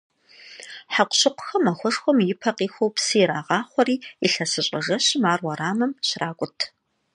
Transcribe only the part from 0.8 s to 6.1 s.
Хьэкъущыкъухэм махуэшхуэм и пэ къихуэу псы ирагъахъуэри, илъэсыщӀэ жэщым ар уэрамым